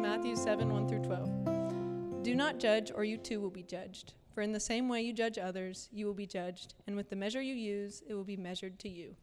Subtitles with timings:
[0.00, 2.22] Matthew 7 1 through 12.
[2.22, 4.14] Do not judge, or you too will be judged.
[4.34, 7.16] For in the same way you judge others, you will be judged, and with the
[7.16, 9.14] measure you use, it will be measured to you.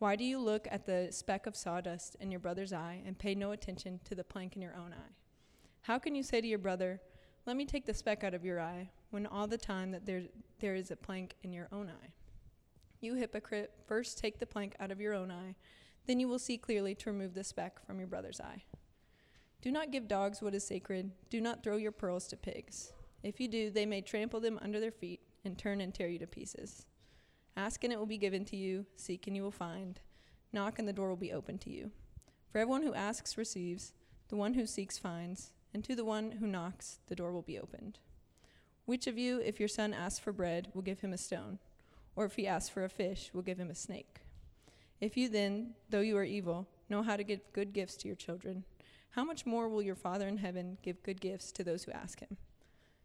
[0.00, 3.34] Why do you look at the speck of sawdust in your brother's eye and pay
[3.34, 5.14] no attention to the plank in your own eye?
[5.80, 7.00] How can you say to your brother,
[7.46, 10.24] Let me take the speck out of your eye, when all the time that there,
[10.60, 12.12] there is a plank in your own eye?
[13.00, 15.54] You hypocrite, first take the plank out of your own eye,
[16.06, 18.64] then you will see clearly to remove the speck from your brother's eye.
[19.64, 22.92] Do not give dogs what is sacred, do not throw your pearls to pigs.
[23.22, 26.18] If you do, they may trample them under their feet and turn and tear you
[26.18, 26.84] to pieces.
[27.56, 30.00] Ask and it will be given to you, seek and you will find,
[30.52, 31.92] knock and the door will be opened to you.
[32.52, 33.94] For everyone who asks receives,
[34.28, 37.58] the one who seeks finds, and to the one who knocks the door will be
[37.58, 38.00] opened.
[38.84, 41.58] Which of you, if your son asks for bread, will give him a stone?
[42.16, 44.20] Or if he asks for a fish, will give him a snake?
[45.00, 48.16] If you then, though you are evil, know how to give good gifts to your
[48.16, 48.64] children,
[49.14, 52.18] how much more will your Father in heaven give good gifts to those who ask
[52.18, 52.36] him?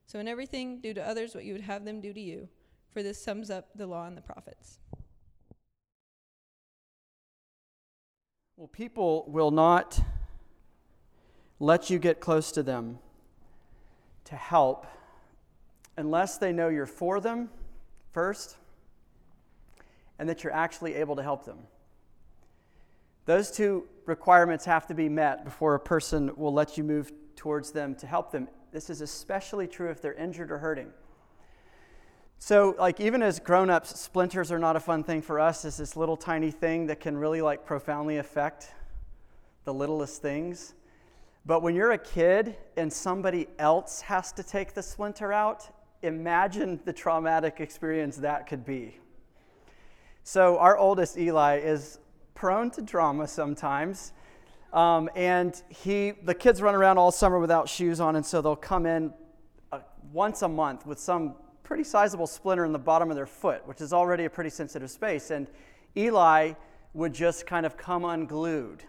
[0.08, 2.50] So in everything, do to others what you would have them do to you,
[2.92, 4.80] for this sums up the law and the prophets.
[8.58, 10.00] Well, people will not
[11.60, 12.98] let you get close to them
[14.26, 14.88] to help
[15.96, 17.50] unless they know you're for them
[18.14, 18.58] first
[20.18, 21.60] and that you're actually able to help them.
[23.30, 27.70] Those two requirements have to be met before a person will let you move towards
[27.70, 28.48] them to help them.
[28.72, 30.90] This is especially true if they're injured or hurting.
[32.40, 35.64] So, like, even as grown ups, splinters are not a fun thing for us.
[35.64, 38.74] It's this little tiny thing that can really, like, profoundly affect
[39.64, 40.74] the littlest things.
[41.46, 45.70] But when you're a kid and somebody else has to take the splinter out,
[46.02, 48.98] imagine the traumatic experience that could be.
[50.24, 52.00] So, our oldest Eli is
[52.40, 54.14] prone to drama sometimes.
[54.72, 58.56] Um, and he, the kids run around all summer without shoes on, and so they'll
[58.56, 59.14] come in
[59.74, 59.80] uh,
[60.14, 63.82] once a month with some pretty sizable splinter in the bottom of their foot, which
[63.82, 65.32] is already a pretty sensitive space.
[65.32, 65.48] And
[65.98, 66.54] Eli
[66.94, 68.86] would just kind of come unglued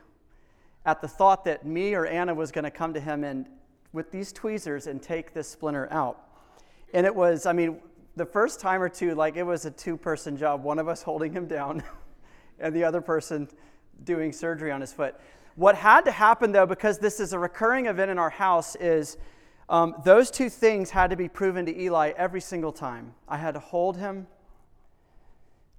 [0.86, 3.46] at the thought that me or Anna was going to come to him and
[3.92, 6.20] with these tweezers and take this splinter out.
[6.94, 7.80] And it was, I mean,
[8.14, 11.02] the first time or two, like it was a two person job, one of us
[11.10, 11.82] holding him down
[12.60, 13.48] and the other person
[14.04, 15.14] doing surgery on his foot.
[15.56, 19.16] What had to happen, though, because this is a recurring event in our house, is
[19.68, 23.14] um, those two things had to be proven to Eli every single time.
[23.28, 24.26] I had to hold him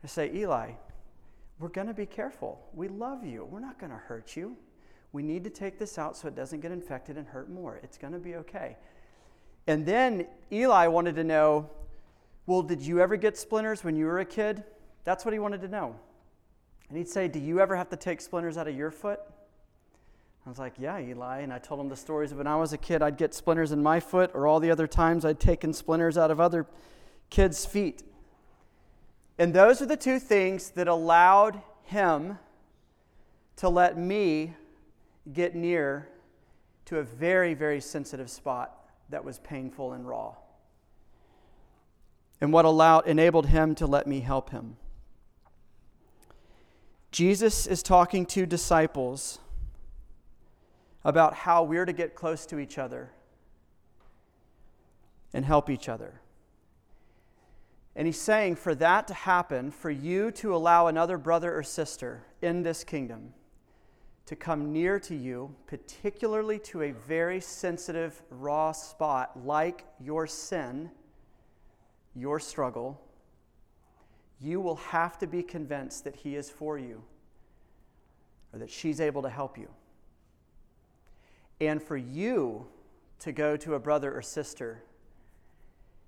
[0.01, 0.71] and say, Eli,
[1.59, 2.61] we're going to be careful.
[2.73, 3.45] We love you.
[3.45, 4.55] We're not going to hurt you.
[5.13, 7.79] We need to take this out so it doesn't get infected and hurt more.
[7.83, 8.77] It's going to be okay.
[9.67, 11.69] And then Eli wanted to know
[12.47, 14.63] well, did you ever get splinters when you were a kid?
[15.03, 15.95] That's what he wanted to know.
[16.91, 19.21] And he'd say, Do you ever have to take splinters out of your foot?
[20.45, 21.39] I was like, Yeah, Eli.
[21.39, 23.71] And I told him the stories of when I was a kid, I'd get splinters
[23.71, 26.67] in my foot, or all the other times I'd taken splinters out of other
[27.29, 28.03] kids' feet.
[29.37, 32.37] And those are the two things that allowed him
[33.55, 34.53] to let me
[35.31, 36.09] get near
[36.87, 40.35] to a very, very sensitive spot that was painful and raw
[42.41, 44.75] and what allowed, enabled him to let me help him.
[47.11, 49.39] Jesus is talking to disciples
[51.03, 53.11] about how we're to get close to each other
[55.33, 56.21] and help each other.
[57.95, 62.23] And he's saying for that to happen, for you to allow another brother or sister
[62.41, 63.33] in this kingdom
[64.27, 70.89] to come near to you, particularly to a very sensitive, raw spot like your sin
[72.15, 72.99] your struggle,
[74.41, 77.03] you will have to be convinced that He is for you
[78.51, 79.69] or that she's able to help you.
[81.59, 82.65] And for you
[83.19, 84.83] to go to a brother or sister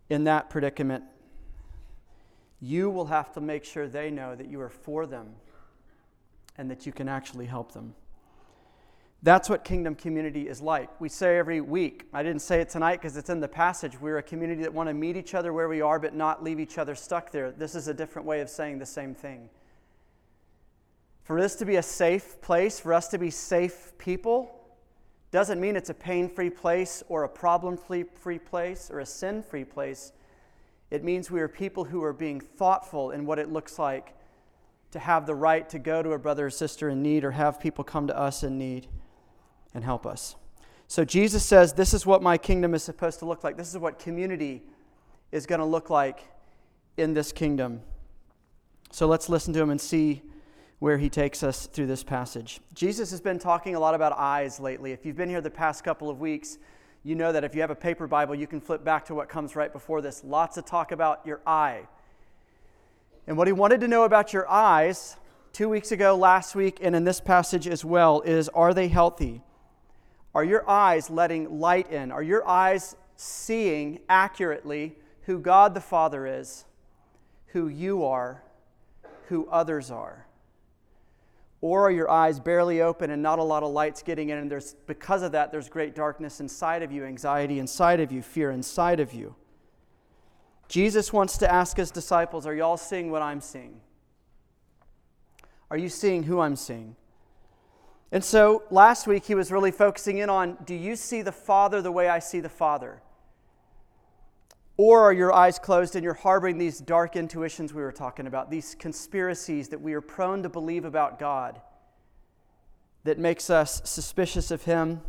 [0.09, 1.03] in that predicament,
[2.59, 5.35] you will have to make sure they know that you are for them
[6.57, 7.93] and that you can actually help them.
[9.23, 10.89] That's what kingdom community is like.
[10.99, 14.17] We say every week, I didn't say it tonight because it's in the passage, we're
[14.17, 16.77] a community that want to meet each other where we are but not leave each
[16.77, 17.49] other stuck there.
[17.51, 19.49] This is a different way of saying the same thing.
[21.23, 24.59] For this to be a safe place, for us to be safe people,
[25.31, 29.41] doesn't mean it's a pain free place or a problem free place or a sin
[29.41, 30.11] free place.
[30.91, 34.15] It means we are people who are being thoughtful in what it looks like
[34.91, 37.57] to have the right to go to a brother or sister in need or have
[37.57, 38.89] people come to us in need
[39.73, 40.35] and help us.
[40.87, 43.57] So Jesus says, This is what my kingdom is supposed to look like.
[43.57, 44.63] This is what community
[45.31, 46.23] is going to look like
[46.97, 47.81] in this kingdom.
[48.91, 50.21] So let's listen to him and see
[50.77, 52.59] where he takes us through this passage.
[52.73, 54.91] Jesus has been talking a lot about eyes lately.
[54.91, 56.59] If you've been here the past couple of weeks,
[57.03, 59.29] you know that if you have a paper Bible, you can flip back to what
[59.29, 60.23] comes right before this.
[60.23, 61.87] Lots of talk about your eye.
[63.25, 65.17] And what he wanted to know about your eyes
[65.53, 69.41] two weeks ago, last week, and in this passage as well is are they healthy?
[70.35, 72.11] Are your eyes letting light in?
[72.11, 76.65] Are your eyes seeing accurately who God the Father is,
[77.47, 78.43] who you are,
[79.27, 80.25] who others are?
[81.61, 84.51] Or are your eyes barely open and not a lot of light's getting in, and
[84.51, 88.51] there's, because of that, there's great darkness inside of you, anxiety inside of you, fear
[88.51, 89.35] inside of you?
[90.67, 93.79] Jesus wants to ask his disciples, Are y'all seeing what I'm seeing?
[95.71, 96.95] Are you seeing who I'm seeing?
[98.13, 101.81] And so last week he was really focusing in on do you see the Father
[101.81, 103.01] the way I see the Father?
[104.77, 108.51] Or are your eyes closed and you're harboring these dark intuitions we were talking about,
[108.51, 111.59] these conspiracies that we are prone to believe about God
[113.03, 115.01] that makes us suspicious of Him?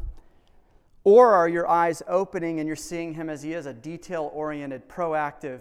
[1.05, 4.89] Or are your eyes opening and you're seeing Him as He is, a detail oriented,
[4.89, 5.61] proactive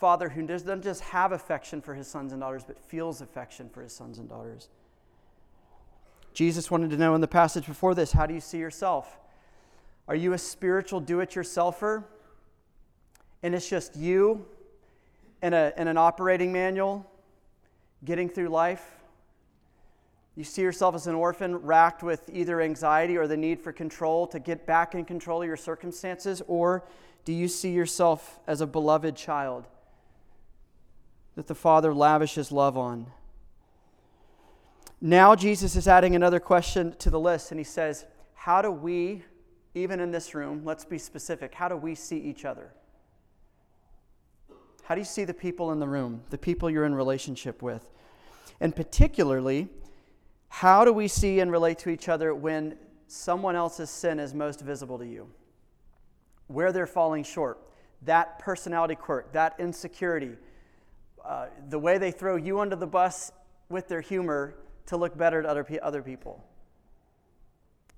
[0.00, 3.80] Father who doesn't just have affection for His sons and daughters, but feels affection for
[3.80, 4.70] His sons and daughters?
[6.32, 9.18] Jesus wanted to know in the passage before this how do you see yourself?
[10.08, 12.04] Are you a spiritual do it yourselfer?
[13.42, 14.44] and it's just you
[15.42, 17.06] in, a, an operating manual
[18.04, 18.96] getting through life.
[20.36, 24.26] You see yourself as an orphan racked with either anxiety or the need for control
[24.28, 26.84] to get back in control of your circumstances, or
[27.24, 29.66] do you see yourself as a beloved child
[31.34, 33.06] that the Father lavishes love on?
[35.00, 38.04] Now, Jesus is adding another question to the list, and he says,
[38.34, 39.24] How do we,
[39.74, 42.70] even in this room, let's be specific, how do we see each other?
[44.82, 47.88] How do you see the people in the room, the people you're in relationship with?
[48.60, 49.68] And particularly,
[50.48, 52.76] how do we see and relate to each other when
[53.06, 55.30] someone else's sin is most visible to you?
[56.48, 57.58] Where they're falling short,
[58.02, 60.32] that personality quirk, that insecurity,
[61.24, 63.32] uh, the way they throw you under the bus
[63.70, 64.56] with their humor
[64.90, 66.44] to look better to other, other people.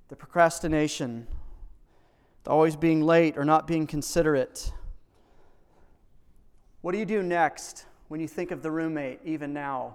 [0.09, 1.27] The procrastination,
[2.45, 4.73] the always being late or not being considerate
[6.83, 9.95] what do you do next when you think of the roommate, even now,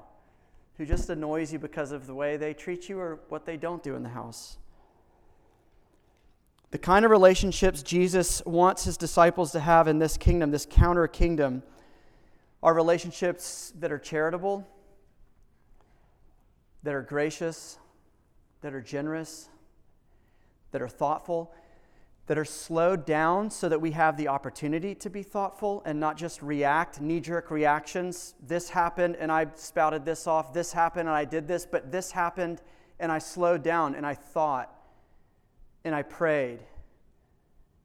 [0.77, 3.83] who just annoys you because of the way they treat you or what they don't
[3.83, 4.57] do in the house?
[6.71, 11.07] The kind of relationships Jesus wants his disciples to have in this kingdom, this counter
[11.07, 11.61] kingdom,
[12.63, 14.65] are relationships that are charitable,
[16.83, 17.77] that are gracious,
[18.61, 19.49] that are generous,
[20.71, 21.53] that are thoughtful
[22.27, 26.17] that are slowed down so that we have the opportunity to be thoughtful and not
[26.17, 28.35] just react, knee jerk reactions.
[28.45, 30.53] This happened and I spouted this off.
[30.53, 32.61] This happened and I did this, but this happened
[32.99, 34.73] and I slowed down and I thought
[35.85, 36.59] and I prayed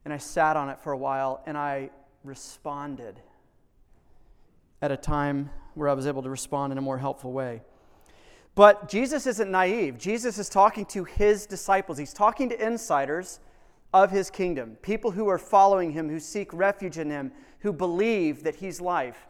[0.04, 1.90] and I sat on it for a while and I
[2.24, 3.20] responded
[4.80, 7.62] at a time where I was able to respond in a more helpful way.
[8.54, 9.98] But Jesus isn't naive.
[9.98, 13.40] Jesus is talking to his disciples, he's talking to insiders
[13.94, 18.42] of his kingdom, people who are following him, who seek refuge in him, who believe
[18.42, 19.26] that he's life.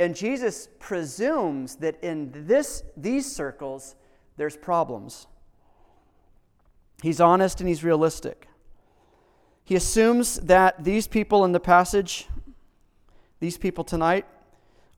[0.00, 3.96] And Jesus presumes that in this, these circles,
[4.36, 5.26] there's problems.
[7.02, 8.48] He's honest and he's realistic.
[9.64, 12.26] He assumes that these people in the passage,
[13.40, 14.26] these people tonight,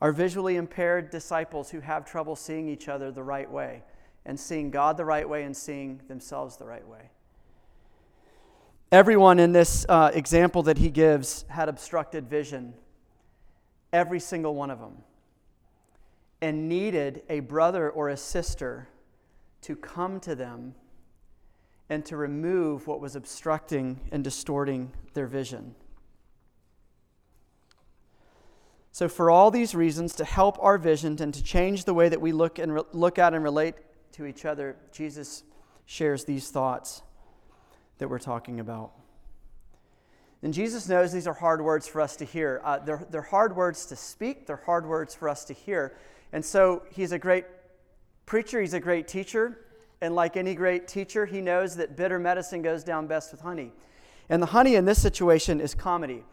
[0.00, 3.82] are visually impaired disciples who have trouble seeing each other the right way
[4.24, 7.10] and seeing God the right way and seeing themselves the right way.
[8.92, 12.74] Everyone in this uh, example that he gives had obstructed vision,
[13.92, 14.98] every single one of them,
[16.40, 18.88] and needed a brother or a sister
[19.62, 20.74] to come to them
[21.88, 25.74] and to remove what was obstructing and distorting their vision.
[28.92, 32.20] So, for all these reasons, to help our vision and to change the way that
[32.20, 33.74] we look and re- look at and relate
[34.12, 35.44] to each other, Jesus
[35.86, 37.02] shares these thoughts
[37.98, 38.92] that we're talking about.
[40.42, 42.60] And Jesus knows these are hard words for us to hear.
[42.64, 45.96] Uh, they're, they're hard words to speak, they're hard words for us to hear.
[46.32, 47.44] And so he's a great
[48.26, 49.66] preacher, he's a great teacher.
[50.00, 53.72] And like any great teacher, he knows that bitter medicine goes down best with honey.
[54.30, 56.24] And the honey in this situation is comedy.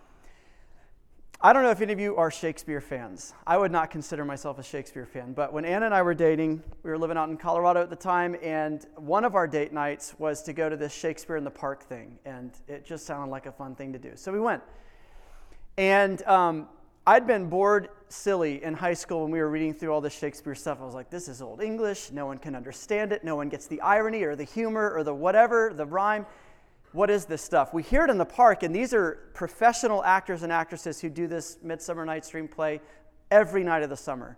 [1.39, 3.35] I don't know if any of you are Shakespeare fans.
[3.45, 6.63] I would not consider myself a Shakespeare fan, but when Anna and I were dating,
[6.81, 10.15] we were living out in Colorado at the time, and one of our date nights
[10.17, 13.45] was to go to this Shakespeare in the Park thing, and it just sounded like
[13.45, 14.13] a fun thing to do.
[14.15, 14.63] So we went.
[15.77, 16.69] And um,
[17.05, 20.55] I'd been bored silly in high school when we were reading through all this Shakespeare
[20.55, 20.79] stuff.
[20.81, 22.09] I was like, this is old English.
[22.09, 23.23] No one can understand it.
[23.23, 26.25] No one gets the irony or the humor or the whatever, the rhyme.
[26.93, 27.73] What is this stuff?
[27.73, 31.27] We hear it in the park, and these are professional actors and actresses who do
[31.27, 32.81] this Midsummer Night's Dream play
[33.29, 34.37] every night of the summer.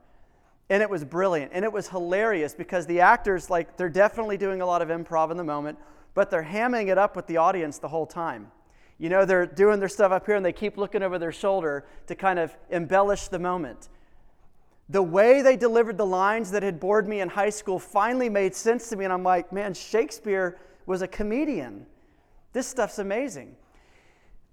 [0.69, 1.51] And it was brilliant.
[1.53, 5.31] And it was hilarious because the actors, like, they're definitely doing a lot of improv
[5.31, 5.79] in the moment,
[6.13, 8.51] but they're hamming it up with the audience the whole time.
[8.97, 11.85] You know, they're doing their stuff up here and they keep looking over their shoulder
[12.07, 13.89] to kind of embellish the moment.
[14.89, 18.55] The way they delivered the lines that had bored me in high school finally made
[18.55, 21.85] sense to me, and I'm like, man, Shakespeare was a comedian.
[22.53, 23.55] This stuff's amazing.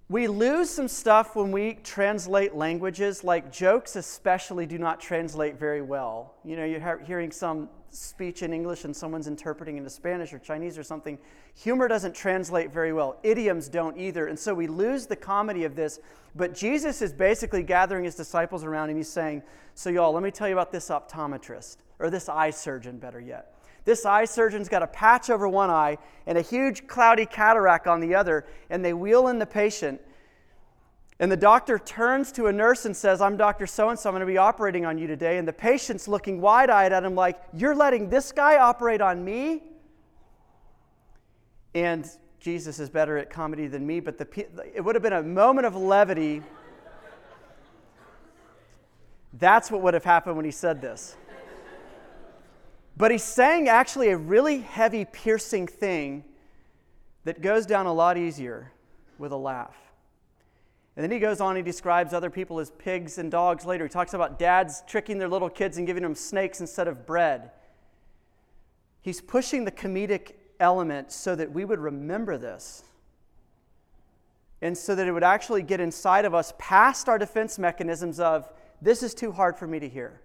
[0.08, 5.82] We lose some stuff when we translate languages, like jokes, especially, do not translate very
[5.82, 6.34] well.
[6.44, 10.78] You know, you're hearing some speech in English and someone's interpreting into Spanish or Chinese
[10.78, 11.18] or something,
[11.54, 13.18] humor doesn't translate very well.
[13.22, 14.26] Idioms don't either.
[14.26, 15.98] And so we lose the comedy of this.
[16.34, 19.42] But Jesus is basically gathering his disciples around and he's saying,
[19.74, 23.55] So, y'all, let me tell you about this optometrist, or this eye surgeon, better yet.
[23.86, 28.00] This eye surgeon's got a patch over one eye and a huge cloudy cataract on
[28.00, 30.02] the other, and they wheel in the patient
[31.18, 33.66] and the doctor turns to a nurse and says, I'm Dr.
[33.66, 35.38] So and so, I'm going to be operating on you today.
[35.38, 39.24] And the patient's looking wide eyed at him, like, You're letting this guy operate on
[39.24, 39.62] me?
[41.74, 42.06] And
[42.38, 45.66] Jesus is better at comedy than me, but the, it would have been a moment
[45.66, 46.42] of levity.
[49.32, 51.16] That's what would have happened when he said this.
[52.96, 56.24] But he's saying actually a really heavy, piercing thing
[57.24, 58.72] that goes down a lot easier
[59.18, 59.76] with a laugh.
[60.96, 63.84] And then he goes on, he describes other people as pigs and dogs later.
[63.84, 67.50] He talks about dads tricking their little kids and giving them snakes instead of bread.
[69.02, 72.82] He's pushing the comedic element so that we would remember this.
[74.62, 78.50] And so that it would actually get inside of us past our defense mechanisms of,
[78.80, 80.22] this is too hard for me to hear.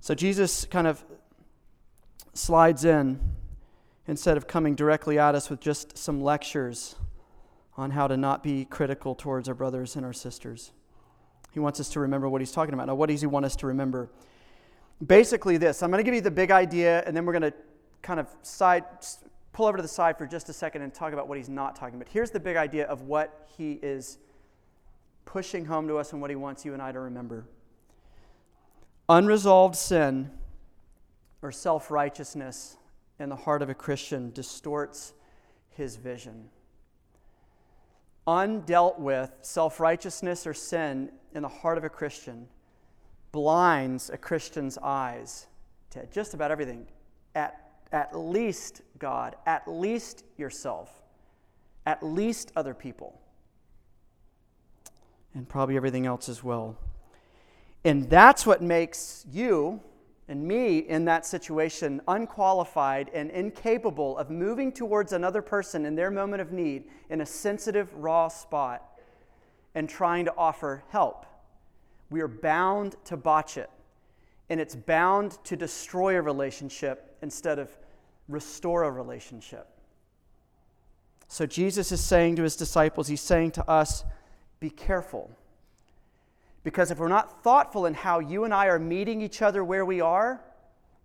[0.00, 1.04] So Jesus kind of
[2.32, 3.20] slides in
[4.06, 6.96] instead of coming directly at us with just some lectures
[7.76, 10.72] on how to not be critical towards our brothers and our sisters.
[11.52, 12.86] He wants us to remember what he's talking about.
[12.86, 14.10] Now, what does he want us to remember?
[15.06, 17.54] Basically, this I'm going to give you the big idea, and then we're going to
[18.02, 18.84] kind of side,
[19.52, 21.76] pull over to the side for just a second and talk about what he's not
[21.76, 22.08] talking about.
[22.08, 24.18] Here's the big idea of what he is
[25.24, 27.46] pushing home to us and what he wants you and I to remember.
[29.10, 30.30] Unresolved sin
[31.42, 32.76] or self righteousness
[33.18, 35.12] in the heart of a Christian distorts
[35.68, 36.48] his vision
[38.30, 42.46] undealt with self righteousness or sin in the heart of a Christian
[43.32, 45.46] blinds a Christian's eyes
[45.90, 46.86] to just about everything.
[47.34, 51.02] At, at least God, at least yourself,
[51.86, 53.20] at least other people,
[55.34, 56.76] and probably everything else as well.
[57.84, 59.80] And that's what makes you
[60.28, 66.10] and me in that situation unqualified and incapable of moving towards another person in their
[66.10, 68.82] moment of need in a sensitive, raw spot
[69.74, 71.26] and trying to offer help.
[72.10, 73.70] We are bound to botch it,
[74.48, 77.70] and it's bound to destroy a relationship instead of
[78.28, 79.68] restore a relationship.
[81.28, 84.04] So Jesus is saying to his disciples, he's saying to us,
[84.58, 85.30] be careful.
[86.62, 89.84] Because if we're not thoughtful in how you and I are meeting each other where
[89.84, 90.40] we are,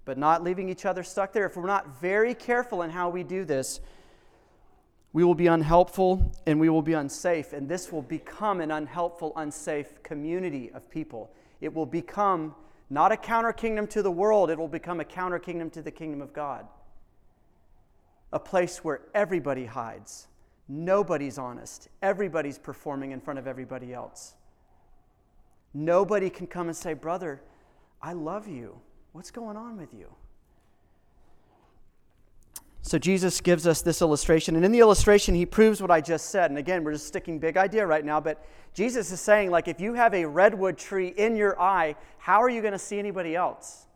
[0.04, 3.24] but not leaving each other stuck there, if we're not very careful in how we
[3.24, 3.80] do this,
[5.14, 7.54] we will be unhelpful and we will be unsafe.
[7.54, 11.32] And this will become an unhelpful, unsafe community of people.
[11.62, 12.54] It will become
[12.90, 15.90] not a counter kingdom to the world, it will become a counter kingdom to the
[15.90, 16.68] kingdom of God.
[18.32, 20.28] A place where everybody hides,
[20.68, 24.36] nobody's honest, everybody's performing in front of everybody else.
[25.76, 27.42] Nobody can come and say, Brother,
[28.02, 28.80] I love you.
[29.12, 30.08] What's going on with you?
[32.82, 34.56] So Jesus gives us this illustration.
[34.56, 36.50] And in the illustration, he proves what I just said.
[36.50, 38.22] And again, we're just sticking big idea right now.
[38.22, 42.42] But Jesus is saying, like, if you have a redwood tree in your eye, how
[42.42, 43.88] are you going to see anybody else?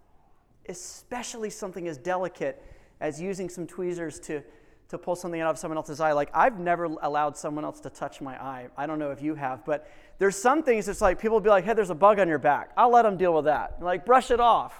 [0.67, 2.61] Especially something as delicate
[2.99, 4.43] as using some tweezers to
[4.89, 6.11] to pull something out of someone else's eye.
[6.11, 8.67] Like, I've never allowed someone else to touch my eye.
[8.75, 11.49] I don't know if you have, but there's some things that's like people will be
[11.49, 12.71] like, hey, there's a bug on your back.
[12.75, 13.81] I'll let them deal with that.
[13.81, 14.75] Like, brush it off.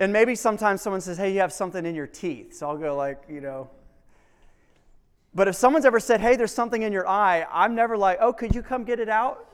[0.00, 2.56] And maybe sometimes someone says, hey, you have something in your teeth.
[2.56, 3.70] So I'll go, like, you know.
[5.34, 8.32] But if someone's ever said, hey, there's something in your eye, I'm never like, oh,
[8.32, 9.48] could you come get it out?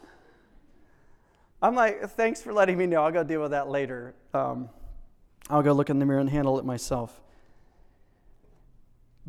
[1.60, 3.02] I'm like, thanks for letting me know.
[3.02, 4.14] I'll go deal with that later.
[4.32, 4.70] Um,
[5.48, 7.20] I'll go look in the mirror and handle it myself.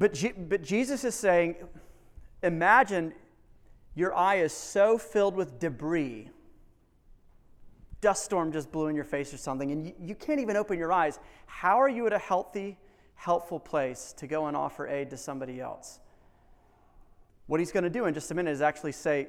[0.01, 1.57] But, but Jesus is saying,
[2.41, 3.13] imagine
[3.93, 6.31] your eye is so filled with debris,
[8.01, 10.79] dust storm just blew in your face or something, and you, you can't even open
[10.79, 12.79] your eyes, how are you at a healthy,
[13.13, 15.99] helpful place to go and offer aid to somebody else?
[17.45, 19.27] What he's going to do in just a minute is actually say,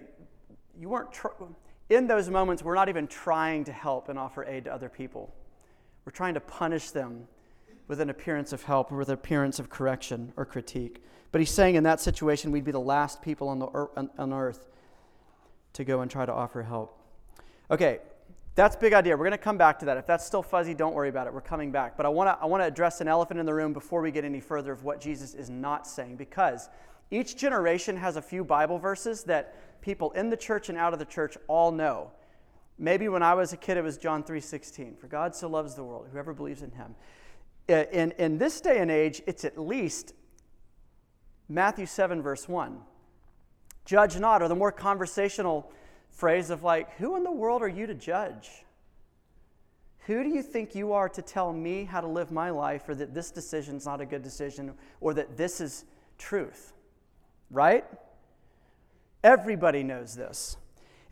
[0.80, 1.28] You weren't, tr-
[1.90, 5.34] in those moments, we're not even trying to help and offer aid to other people.
[6.06, 7.28] We're trying to punish them
[7.92, 11.04] with an appearance of help or with an appearance of correction or critique.
[11.30, 14.66] But he's saying in that situation, we'd be the last people on, the on earth
[15.74, 16.98] to go and try to offer help.
[17.70, 17.98] Okay,
[18.54, 19.14] that's big idea.
[19.14, 19.98] We're going to come back to that.
[19.98, 21.34] If that's still fuzzy, don't worry about it.
[21.34, 21.98] We're coming back.
[21.98, 24.10] But I want to I want to address an elephant in the room before we
[24.10, 26.70] get any further of what Jesus is not saying because
[27.10, 30.98] each generation has a few Bible verses that people in the church and out of
[30.98, 32.10] the church all know.
[32.78, 34.96] Maybe when I was a kid it was John 3:16.
[34.96, 36.94] For God so loves the world, whoever believes in him.
[37.68, 40.14] Uh, in, in this day and age, it's at least
[41.48, 42.78] Matthew 7, verse 1.
[43.84, 45.70] Judge not, or the more conversational
[46.10, 48.64] phrase of like, who in the world are you to judge?
[50.06, 52.94] Who do you think you are to tell me how to live my life, or
[52.96, 55.84] that this decision is not a good decision, or that this is
[56.18, 56.72] truth?
[57.50, 57.84] Right?
[59.22, 60.56] Everybody knows this.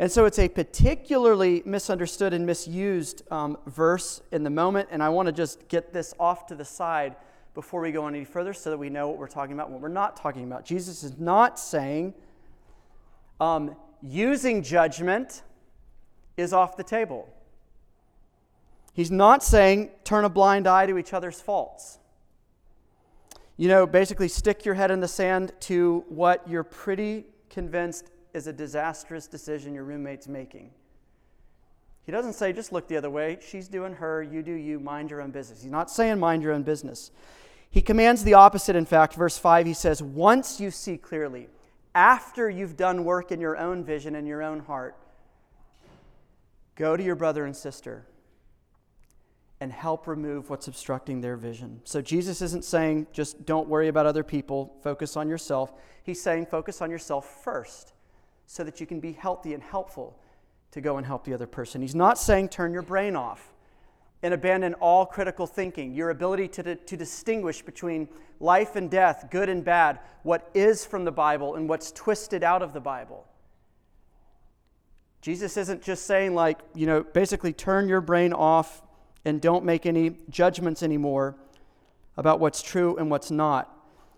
[0.00, 5.10] And so it's a particularly misunderstood and misused um, verse in the moment, and I
[5.10, 7.16] want to just get this off to the side
[7.52, 9.82] before we go any further so that we know what we're talking about, and what
[9.82, 10.64] we're not talking about.
[10.64, 12.14] Jesus is not saying
[13.40, 15.42] um, using judgment
[16.38, 17.28] is off the table.
[18.94, 21.98] He's not saying turn a blind eye to each other's faults.
[23.58, 28.46] You know, basically stick your head in the sand to what you're pretty convinced is
[28.46, 30.70] a disastrous decision your roommate's making.
[32.02, 33.38] He doesn't say, just look the other way.
[33.40, 35.62] She's doing her, you do you, mind your own business.
[35.62, 37.10] He's not saying mind your own business.
[37.70, 39.14] He commands the opposite, in fact.
[39.14, 41.48] Verse 5, he says, Once you see clearly,
[41.94, 44.96] after you've done work in your own vision and your own heart,
[46.74, 48.06] go to your brother and sister
[49.60, 51.80] and help remove what's obstructing their vision.
[51.84, 55.72] So Jesus isn't saying just don't worry about other people, focus on yourself.
[56.02, 57.92] He's saying focus on yourself first
[58.50, 60.18] so that you can be healthy and helpful
[60.72, 61.80] to go and help the other person.
[61.80, 63.52] He's not saying turn your brain off
[64.24, 68.08] and abandon all critical thinking, your ability to, to distinguish between
[68.40, 72.60] life and death, good and bad, what is from the Bible and what's twisted out
[72.60, 73.24] of the Bible.
[75.22, 78.82] Jesus isn't just saying, like, you know, basically turn your brain off
[79.24, 81.36] and don't make any judgments anymore
[82.16, 83.72] about what's true and what's not.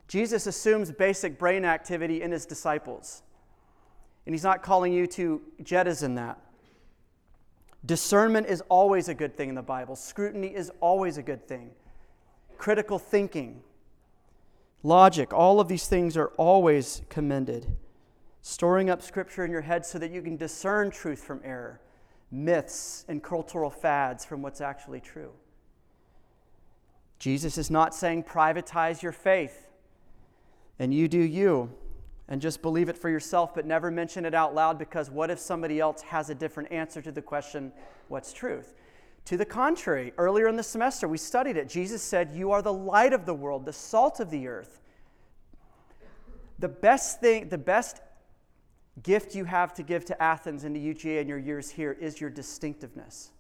[0.09, 3.23] Jesus assumes basic brain activity in his disciples,
[4.27, 6.39] and he's not calling you to jettison that.
[7.85, 9.97] Discernment is always a good thing in the Bible.
[9.97, 11.71] Scrutiny is always a good thing.
[12.57, 13.63] Critical thinking,
[14.85, 17.77] logic, all of these things are always commended.
[18.41, 21.81] Storing up scripture in your head so that you can discern truth from error,
[22.31, 25.33] myths and cultural fads from what's actually true.
[27.19, 29.69] Jesus is not saying privatize your faith
[30.79, 31.71] and you do you
[32.33, 35.39] and just believe it for yourself, but never mention it out loud because what if
[35.39, 37.71] somebody else has a different answer to the question,
[38.09, 38.75] what's truth?
[39.27, 41.69] To the contrary, earlier in the semester, we studied it.
[41.69, 44.81] Jesus said, You are the light of the world, the salt of the earth.
[46.59, 48.01] The best thing, the best
[49.03, 52.19] gift you have to give to Athens and to UGA in your years here is
[52.19, 53.31] your distinctiveness,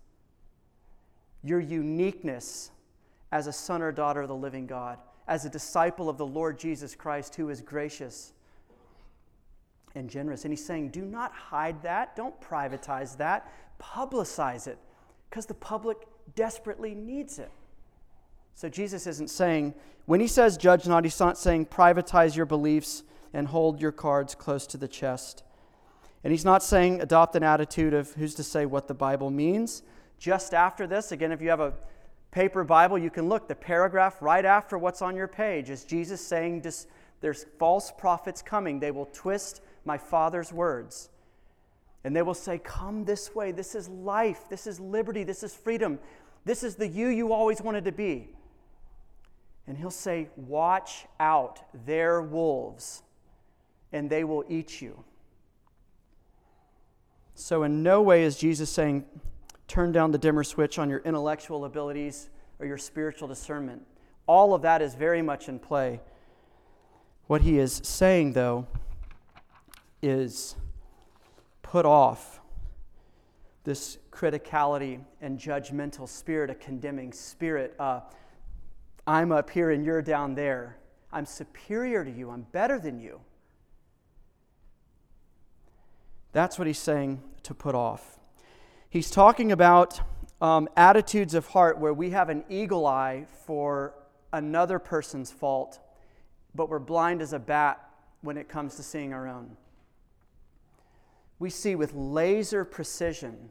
[1.42, 2.70] your uniqueness
[3.32, 6.58] as a son or daughter of the living God, as a disciple of the Lord
[6.58, 8.34] Jesus Christ who is gracious
[9.94, 10.44] and generous.
[10.44, 14.78] And he's saying, do not hide that, don't privatize that, publicize it,
[15.28, 15.98] because the public
[16.34, 17.50] desperately needs it.
[18.54, 19.74] So Jesus isn't saying,
[20.06, 23.02] when he says judge not, he's not saying privatize your beliefs
[23.32, 25.42] and hold your cards close to the chest.
[26.22, 29.82] And he's not saying adopt an attitude of who's to say what the Bible means.
[30.18, 31.72] Just after this, again, if you have a
[32.30, 33.48] paper Bible, you can look.
[33.48, 36.64] The paragraph right after what's on your page is Jesus saying
[37.20, 38.78] there's false prophets coming.
[38.78, 41.10] They will twist my Father's words.
[42.04, 43.52] And they will say, Come this way.
[43.52, 44.48] This is life.
[44.48, 45.24] This is liberty.
[45.24, 45.98] This is freedom.
[46.44, 48.28] This is the you you always wanted to be.
[49.66, 51.60] And he'll say, Watch out.
[51.86, 53.02] They're wolves,
[53.92, 55.04] and they will eat you.
[57.34, 59.04] So, in no way is Jesus saying,
[59.68, 63.82] Turn down the dimmer switch on your intellectual abilities or your spiritual discernment.
[64.26, 66.00] All of that is very much in play.
[67.26, 68.66] What he is saying, though,
[70.02, 70.56] is
[71.62, 72.40] put off
[73.64, 77.74] this criticality and judgmental spirit, a condemning spirit.
[77.78, 78.00] Uh,
[79.06, 80.76] I'm up here and you're down there.
[81.12, 82.30] I'm superior to you.
[82.30, 83.20] I'm better than you.
[86.32, 88.18] That's what he's saying to put off.
[88.88, 90.00] He's talking about
[90.40, 93.94] um, attitudes of heart where we have an eagle eye for
[94.32, 95.78] another person's fault,
[96.54, 97.80] but we're blind as a bat
[98.22, 99.56] when it comes to seeing our own.
[101.42, 103.50] We see with laser precision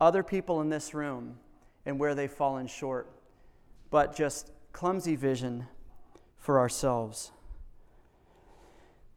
[0.00, 1.36] other people in this room
[1.84, 3.10] and where they've fallen short,
[3.90, 5.66] but just clumsy vision
[6.38, 7.30] for ourselves.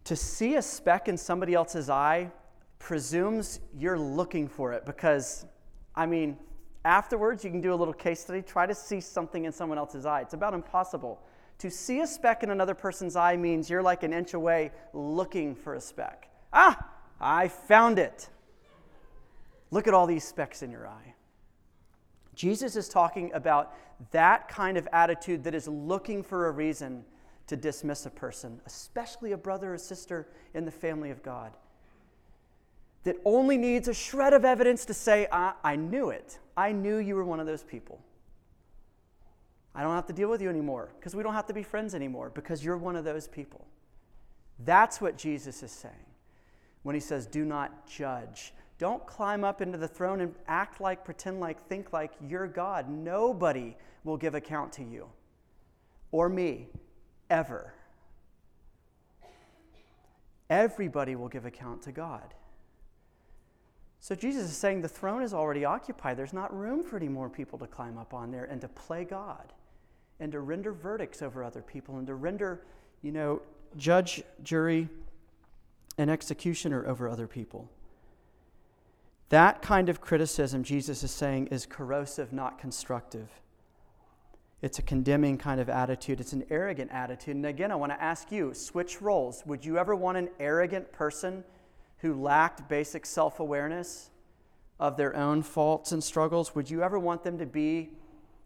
[0.03, 2.29] To see a speck in somebody else's eye
[2.77, 5.45] presumes you're looking for it because,
[5.95, 6.37] I mean,
[6.83, 10.05] afterwards you can do a little case study, try to see something in someone else's
[10.05, 10.19] eye.
[10.19, 11.21] It's about impossible.
[11.59, 15.55] To see a speck in another person's eye means you're like an inch away looking
[15.55, 16.27] for a speck.
[16.51, 16.90] Ah,
[17.21, 18.29] I found it.
[19.69, 21.13] Look at all these specks in your eye.
[22.33, 23.73] Jesus is talking about
[24.09, 27.05] that kind of attitude that is looking for a reason
[27.47, 31.51] to dismiss a person, especially a brother or sister in the family of God,
[33.03, 36.39] that only needs a shred of evidence to say, I, I knew it.
[36.57, 37.99] I knew you were one of those people.
[39.75, 41.93] I don't have to deal with you anymore because we don't have to be friends
[41.95, 43.65] anymore because you're one of those people.
[44.65, 46.10] That's what Jesus is saying
[46.83, 48.53] when he says, Do not judge.
[48.77, 52.89] Don't climb up into the throne and act like, pretend like, think like you're God.
[52.89, 55.07] Nobody will give account to you
[56.11, 56.67] or me
[57.29, 57.73] ever.
[60.49, 62.33] Everybody will give account to God.
[63.99, 66.17] So Jesus is saying the throne is already occupied.
[66.17, 69.05] There's not room for any more people to climb up on there and to play
[69.05, 69.53] God
[70.19, 72.63] and to render verdicts over other people and to render,
[73.03, 73.41] you know,
[73.77, 74.89] judge, jury,
[75.97, 77.69] and executioner over other people.
[79.29, 83.29] That kind of criticism, Jesus is saying, is corrosive, not constructive.
[84.61, 86.19] It's a condemning kind of attitude.
[86.19, 87.35] It's an arrogant attitude.
[87.35, 89.43] And again, I want to ask you switch roles.
[89.45, 91.43] Would you ever want an arrogant person
[91.99, 94.11] who lacked basic self awareness
[94.79, 96.53] of their own faults and struggles?
[96.53, 97.91] Would you ever want them to be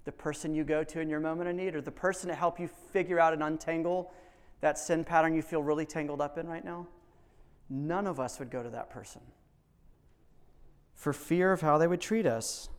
[0.06, 2.60] the person you go to in your moment of need or the person to help
[2.60, 4.14] you figure out and untangle
[4.62, 6.88] that sin pattern you feel really tangled up in right now?
[7.70, 9.22] None of us would go to that person
[10.94, 12.70] for fear of how they would treat us.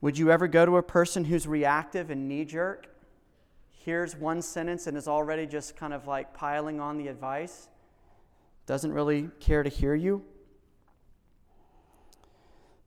[0.00, 2.86] Would you ever go to a person who's reactive and knee jerk,
[3.70, 7.68] hears one sentence and is already just kind of like piling on the advice,
[8.66, 10.22] doesn't really care to hear you?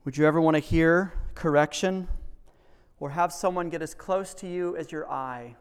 [0.05, 2.07] Would you ever want to hear correction
[2.99, 5.55] or have someone get as close to you as your eye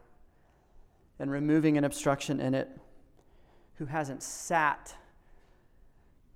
[1.19, 2.69] and removing an obstruction in it
[3.81, 4.95] who hasn't sat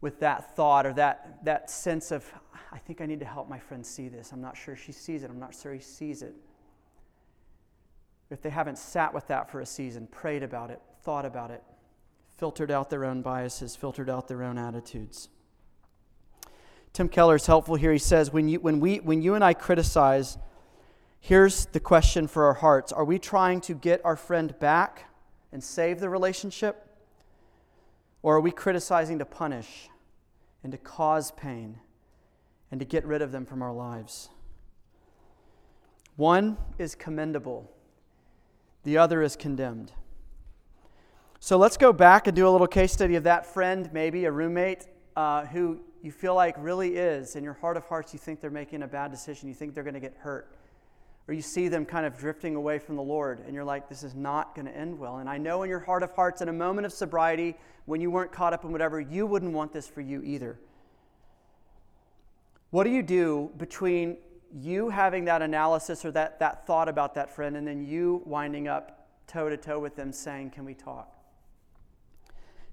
[0.01, 2.25] with that thought or that, that sense of,
[2.73, 4.33] I think I need to help my friend see this.
[4.33, 5.29] I'm not sure she sees it.
[5.29, 6.35] I'm not sure he sees it.
[8.31, 11.63] If they haven't sat with that for a season, prayed about it, thought about it,
[12.39, 15.29] filtered out their own biases, filtered out their own attitudes.
[16.95, 17.93] Tim Keller is helpful here.
[17.93, 20.39] He says, when you, when, we, when you and I criticize,
[21.21, 25.11] here's the question for our hearts Are we trying to get our friend back
[25.53, 26.81] and save the relationship?
[28.25, 29.89] Or are we criticizing to punish?
[30.65, 31.79] and to cause pain
[32.73, 34.31] and to get rid of them from our lives.
[36.17, 37.71] One is commendable,
[38.83, 39.93] the other is condemned.
[41.39, 44.33] So let's go back and do a little case study of that friend, maybe a
[44.33, 48.41] roommate, uh, who you feel like really is, in your heart of hearts, you think
[48.41, 50.57] they're making a bad decision, you think they're going to get hurt.
[51.27, 54.03] Or you see them kind of drifting away from the Lord, and you're like, this
[54.03, 55.19] is not going to end well.
[55.19, 57.57] And I know in your heart of hearts, in a moment of sobriety,
[57.87, 60.59] when you weren't caught up in whatever, you wouldn't want this for you either.
[62.71, 64.19] What do you do between
[64.53, 68.69] you having that analysis or that, that thought about that friend and then you winding
[68.69, 71.11] up toe to toe with them saying, Can we talk?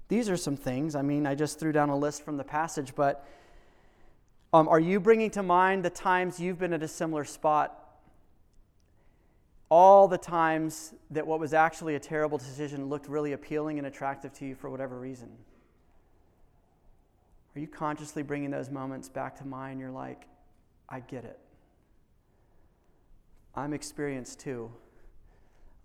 [0.08, 0.94] These are some things.
[0.94, 3.26] I mean, I just threw down a list from the passage, but
[4.52, 7.78] um, are you bringing to mind the times you've been at a similar spot
[9.72, 14.30] all the times that what was actually a terrible decision looked really appealing and attractive
[14.30, 15.30] to you for whatever reason?
[17.56, 19.80] Are you consciously bringing those moments back to mind?
[19.80, 20.26] You're like,
[20.90, 21.38] I get it.
[23.54, 24.70] I'm experienced too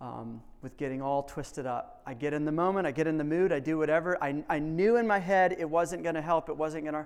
[0.02, 2.02] um, with getting all twisted up.
[2.06, 4.22] I get in the moment, I get in the mood, I do whatever.
[4.22, 7.06] I, I knew in my head it wasn't going to help, it wasn't going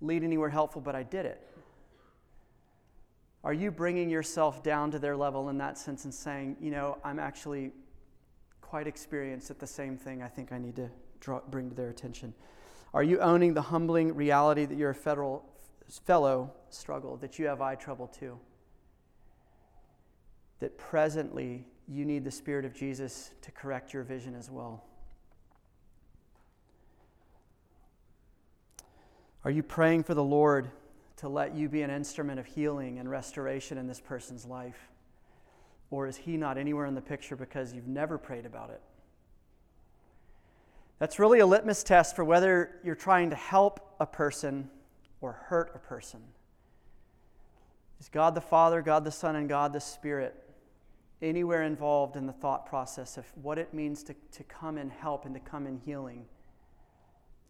[0.00, 1.46] lead anywhere helpful, but I did it.
[3.44, 6.96] Are you bringing yourself down to their level in that sense and saying, you know,
[7.04, 7.72] I'm actually
[8.62, 10.88] quite experienced at the same thing I think I need to
[11.20, 12.32] draw, bring to their attention?
[12.94, 15.44] Are you owning the humbling reality that you're a federal,
[16.06, 18.38] fellow struggle, that you have eye trouble too?
[20.60, 24.84] That presently you need the Spirit of Jesus to correct your vision as well?
[29.44, 30.70] Are you praying for the Lord
[31.16, 34.88] to let you be an instrument of healing and restoration in this person's life?
[35.90, 38.80] Or is He not anywhere in the picture because you've never prayed about it?
[40.98, 44.70] That's really a litmus test for whether you're trying to help a person
[45.20, 46.20] or hurt a person.
[48.00, 50.34] Is God the Father, God the Son, and God the Spirit
[51.22, 55.24] anywhere involved in the thought process of what it means to, to come and help
[55.24, 56.26] and to come in healing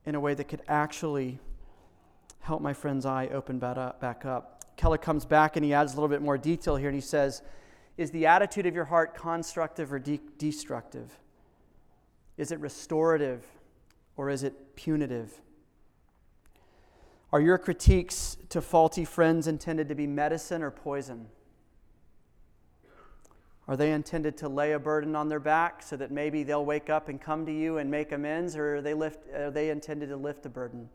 [0.07, 1.39] in a way that could actually
[2.41, 4.65] help my friend's eye open back up?
[4.77, 7.43] Keller comes back and he adds a little bit more detail here and he says,
[7.97, 11.19] Is the attitude of your heart constructive or de- destructive?
[12.37, 13.45] Is it restorative
[14.17, 15.41] or is it punitive?
[17.33, 21.27] Are your critiques to faulty friends intended to be medicine or poison?
[23.67, 26.91] Are they intended to lay a burden on their back so that maybe they'll wake
[26.91, 30.11] up and come to you and make amends, or are they, lift, are they intended
[30.11, 30.89] to lift a burden?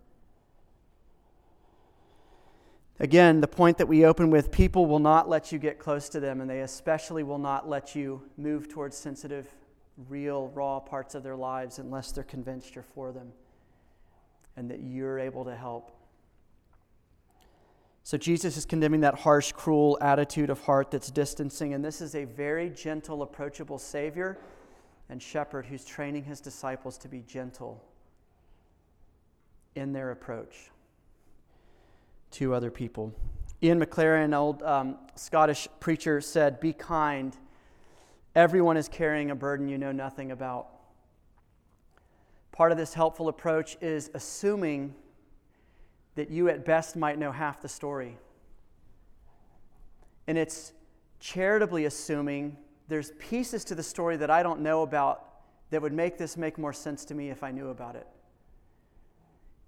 [3.02, 6.20] Again, the point that we open with people will not let you get close to
[6.20, 9.48] them, and they especially will not let you move towards sensitive
[10.10, 13.32] real, raw parts of their lives unless they're convinced you're for them
[14.58, 15.92] and that you're able to help.
[18.04, 22.16] So, Jesus is condemning that harsh, cruel attitude of heart that's distancing, and this is
[22.16, 24.38] a very gentle, approachable Savior
[25.10, 27.82] and shepherd who's training his disciples to be gentle
[29.76, 30.70] in their approach
[32.32, 33.14] to other people.
[33.62, 37.36] Ian McLaren, an old um, Scottish preacher, said, Be kind
[38.36, 40.68] Everyone is carrying a burden you know nothing about.
[42.52, 44.94] Part of this helpful approach is assuming
[46.16, 48.18] that you at best might know half the story.
[50.28, 50.74] And it's
[51.20, 52.56] charitably assuming
[52.88, 55.26] there's pieces to the story that I don't know about
[55.72, 58.08] that would make this make more sense to me if I knew about it.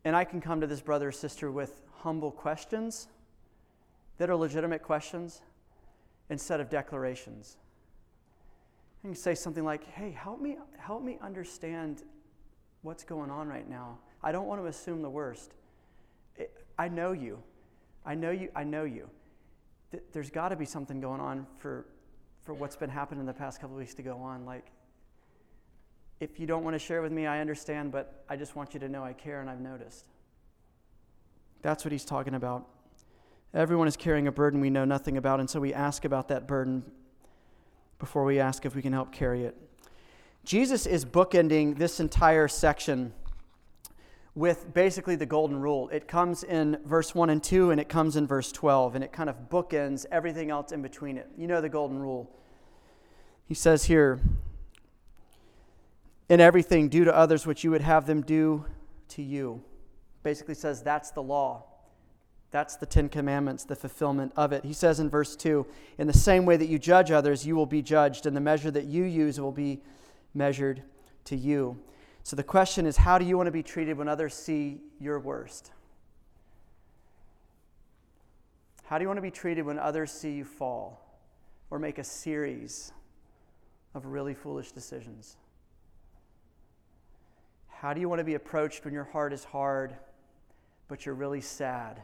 [0.03, 3.07] And I can come to this brother or sister with humble questions
[4.17, 5.41] that are legitimate questions
[6.29, 7.57] instead of declarations.
[9.03, 12.03] And you say something like, hey, help me, help me understand
[12.81, 13.99] what's going on right now.
[14.23, 15.53] I don't want to assume the worst.
[16.77, 17.41] I know you.
[18.05, 18.49] I know you.
[18.55, 19.09] I know you.
[20.13, 21.85] There's got to be something going on for,
[22.43, 24.45] for what's been happening in the past couple weeks to go on.
[24.45, 24.67] Like,
[26.21, 28.79] if you don't want to share with me, I understand, but I just want you
[28.81, 30.05] to know I care and I've noticed.
[31.63, 32.67] That's what he's talking about.
[33.55, 36.47] Everyone is carrying a burden we know nothing about, and so we ask about that
[36.47, 36.83] burden
[37.97, 39.57] before we ask if we can help carry it.
[40.45, 43.13] Jesus is bookending this entire section
[44.35, 45.89] with basically the golden rule.
[45.89, 49.11] It comes in verse 1 and 2, and it comes in verse 12, and it
[49.11, 51.27] kind of bookends everything else in between it.
[51.35, 52.29] You know the golden rule.
[53.47, 54.21] He says here,
[56.31, 58.63] in everything, do to others what you would have them do
[59.09, 59.61] to you.
[60.23, 61.65] Basically says that's the law.
[62.51, 64.63] That's the Ten Commandments, the fulfillment of it.
[64.63, 65.67] He says in verse 2
[65.97, 68.71] In the same way that you judge others, you will be judged, and the measure
[68.71, 69.81] that you use will be
[70.33, 70.81] measured
[71.25, 71.77] to you.
[72.23, 75.19] So the question is how do you want to be treated when others see your
[75.19, 75.71] worst?
[78.85, 81.19] How do you want to be treated when others see you fall
[81.69, 82.93] or make a series
[83.93, 85.35] of really foolish decisions?
[87.81, 89.95] How do you want to be approached when your heart is hard,
[90.87, 91.99] but you're really sad?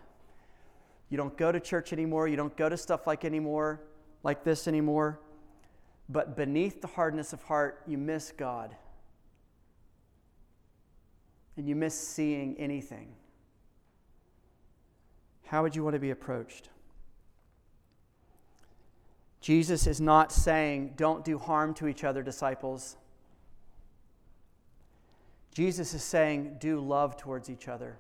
[1.12, 2.28] You don't go to church anymore.
[2.28, 3.80] You don't go to stuff like anymore,
[4.24, 5.20] like this anymore.
[6.10, 8.76] But beneath the hardness of heart, you miss God.
[11.58, 13.10] And you miss seeing anything.
[15.46, 16.70] How would you want to be approached?
[19.42, 22.98] Jesus is not saying, don't do harm to each other, disciples.
[25.58, 27.98] Jesus is saying, do love towards each other.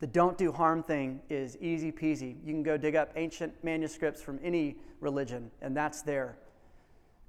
[0.00, 2.36] The don't do harm thing is easy peasy.
[2.42, 6.38] You can go dig up ancient manuscripts from any religion, and that's there.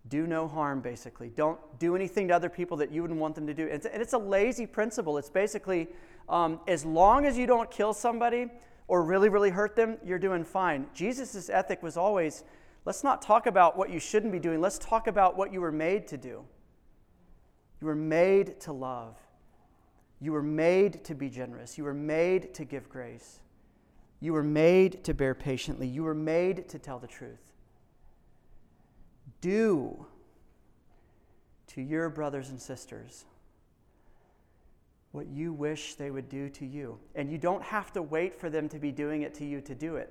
[0.07, 1.33] Do no harm, basically.
[1.35, 3.67] Don't do anything to other people that you wouldn't want them to do.
[3.67, 5.17] and it's a lazy principle.
[5.17, 5.89] It's basically
[6.29, 8.49] um, as long as you don't kill somebody
[8.87, 10.87] or really, really hurt them, you're doing fine.
[10.93, 12.45] Jesus' ethic was always
[12.85, 15.73] let's not talk about what you shouldn't be doing, let's talk about what you were
[15.73, 16.45] made to do.
[17.83, 19.17] You were made to love.
[20.21, 21.77] You were made to be generous.
[21.77, 23.41] You were made to give grace.
[24.21, 25.85] You were made to bear patiently.
[25.85, 27.41] You were made to tell the truth.
[29.41, 30.05] Do
[31.67, 33.25] to your brothers and sisters
[35.11, 36.97] what you wish they would do to you.
[37.15, 39.75] And you don't have to wait for them to be doing it to you to
[39.75, 40.09] do it.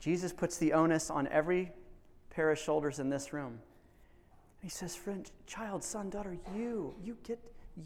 [0.00, 1.70] Jesus puts the onus on every
[2.30, 3.60] pair of shoulders in this room.
[4.66, 7.38] He says, Friend, child, son, daughter, you, you get,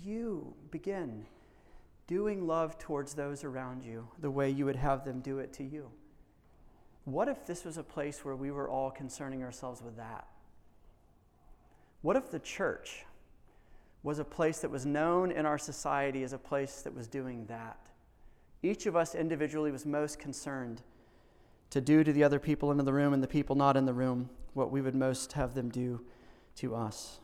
[0.03, 1.27] you begin
[2.07, 5.63] doing love towards those around you the way you would have them do it to
[5.63, 5.91] you.
[7.05, 10.27] What if this was a place where we were all concerning ourselves with that?
[12.01, 13.05] What if the church
[14.03, 17.45] was a place that was known in our society as a place that was doing
[17.49, 17.79] that?
[18.63, 20.81] Each of us individually was most concerned
[21.69, 23.93] to do to the other people in the room and the people not in the
[23.93, 26.01] room what we would most have them do
[26.57, 27.21] to us.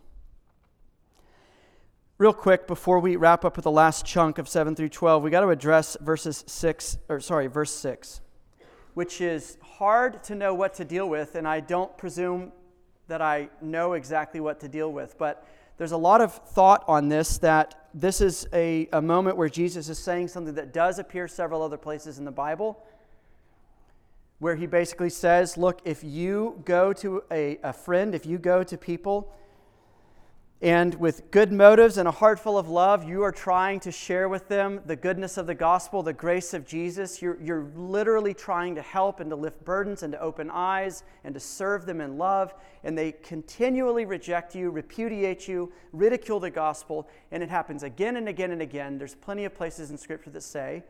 [2.18, 5.30] Real quick, before we wrap up with the last chunk of 7 through 12, we
[5.30, 8.22] got to address verses 6, or sorry, verse 6,
[8.94, 12.52] which is hard to know what to deal with, and I don't presume
[13.08, 15.18] that I know exactly what to deal with.
[15.18, 19.48] But there's a lot of thought on this that this is a, a moment where
[19.48, 22.82] Jesus is saying something that does appear several other places in the Bible,
[24.38, 28.62] where he basically says, Look, if you go to a, a friend, if you go
[28.62, 29.32] to people,
[30.62, 34.26] and with good motives and a heart full of love, you are trying to share
[34.26, 37.20] with them the goodness of the gospel, the grace of Jesus.
[37.20, 41.34] You're, you're literally trying to help and to lift burdens and to open eyes and
[41.34, 42.54] to serve them in love.
[42.84, 47.06] And they continually reject you, repudiate you, ridicule the gospel.
[47.32, 48.96] And it happens again and again and again.
[48.96, 50.84] There's plenty of places in Scripture that say,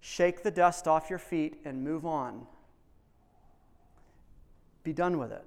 [0.00, 2.48] shake the dust off your feet and move on.
[4.84, 5.44] Be done with it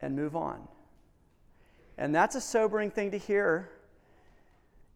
[0.00, 0.66] and move on.
[1.98, 3.70] And that's a sobering thing to hear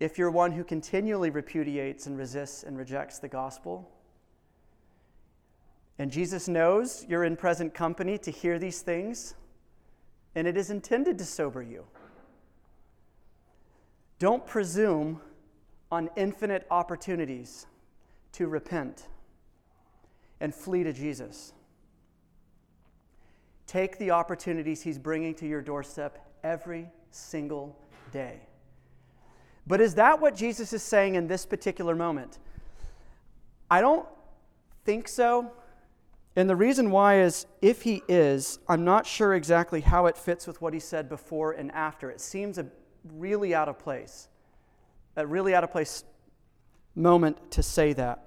[0.00, 3.90] if you're one who continually repudiates and resists and rejects the gospel.
[5.98, 9.34] And Jesus knows you're in present company to hear these things,
[10.34, 11.84] and it is intended to sober you.
[14.18, 15.20] Don't presume
[15.92, 17.66] on infinite opportunities
[18.32, 19.08] to repent
[20.40, 21.52] and flee to Jesus.
[23.70, 27.78] Take the opportunities He's bringing to your doorstep every single
[28.10, 28.40] day.
[29.64, 32.40] But is that what Jesus is saying in this particular moment?
[33.70, 34.08] I don't
[34.84, 35.52] think so.
[36.34, 40.48] And the reason why is if he is, I'm not sure exactly how it fits
[40.48, 42.10] with what he said before and after.
[42.10, 42.66] It seems a
[43.04, 44.26] really out of place,
[45.14, 46.02] a really out of place
[46.96, 48.24] moment to say that.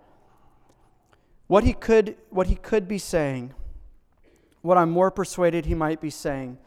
[1.47, 3.53] What he could, what he could be saying,
[4.63, 6.57] what I'm more persuaded he might be saying,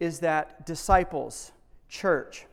[0.00, 1.52] is that disciples,
[1.88, 2.46] church,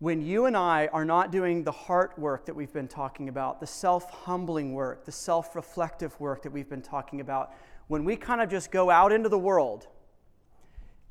[0.00, 3.60] when you and I are not doing the heart work that we've been talking about,
[3.60, 7.52] the self humbling work, the self reflective work that we've been talking about,
[7.86, 9.86] when we kind of just go out into the world,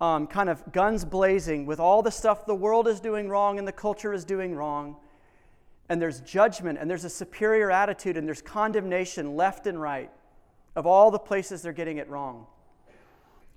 [0.01, 3.67] um, kind of guns blazing with all the stuff the world is doing wrong and
[3.67, 4.97] the culture is doing wrong,
[5.88, 10.12] and there's judgment and there's a superior attitude and there's condemnation left and right
[10.75, 12.45] of all the places they're getting it wrong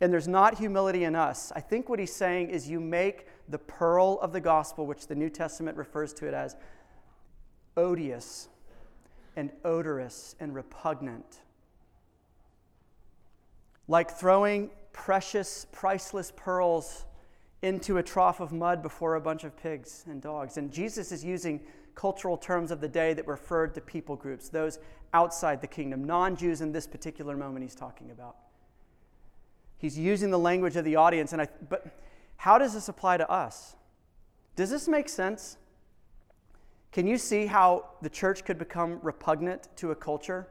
[0.00, 1.52] and there's not humility in us.
[1.54, 5.14] I think what he's saying is you make the pearl of the gospel, which the
[5.14, 6.56] New Testament refers to it as,
[7.76, 8.48] odious
[9.36, 11.40] and odorous and repugnant.
[13.88, 17.04] Like throwing precious, priceless pearls
[17.62, 20.56] into a trough of mud before a bunch of pigs and dogs.
[20.56, 21.60] And Jesus is using
[21.94, 24.78] cultural terms of the day that referred to people groups, those
[25.12, 28.36] outside the kingdom, non Jews in this particular moment he's talking about.
[29.80, 31.32] He's using the language of the audience.
[31.32, 31.86] And I, but
[32.36, 33.74] how does this apply to us?
[34.54, 35.56] Does this make sense?
[36.92, 40.46] Can you see how the church could become repugnant to a culture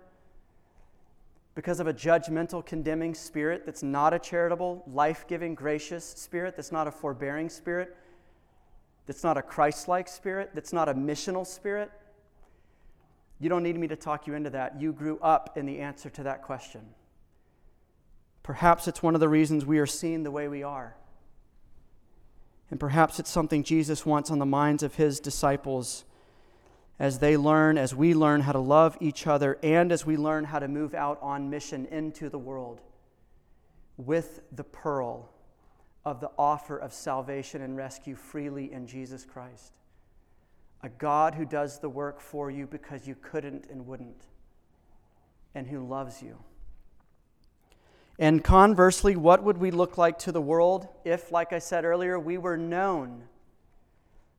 [1.53, 6.71] because of a judgmental, condemning spirit that's not a charitable, life giving, gracious spirit, that's
[6.71, 7.95] not a forbearing spirit,
[9.05, 11.91] that's not a Christ like spirit, that's not a missional spirit?
[13.39, 14.81] You don't need me to talk you into that.
[14.81, 16.81] You grew up in the answer to that question.
[18.43, 20.95] Perhaps it's one of the reasons we are seen the way we are.
[22.71, 26.05] And perhaps it's something Jesus wants on the minds of his disciples
[26.99, 30.43] as they learn, as we learn how to love each other, and as we learn
[30.43, 32.81] how to move out on mission into the world
[33.97, 35.29] with the pearl
[36.05, 39.73] of the offer of salvation and rescue freely in Jesus Christ.
[40.81, 44.25] A God who does the work for you because you couldn't and wouldn't,
[45.55, 46.37] and who loves you.
[48.19, 52.19] And conversely, what would we look like to the world if, like I said earlier,
[52.19, 53.23] we were known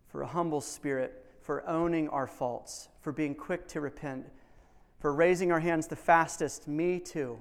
[0.09, 4.27] for a humble spirit, for owning our faults, for being quick to repent,
[4.99, 6.69] for raising our hands the fastest?
[6.69, 7.41] Me too.